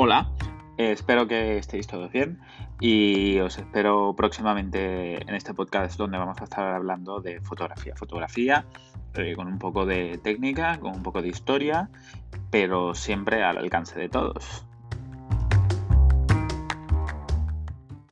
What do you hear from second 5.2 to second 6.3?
en este podcast donde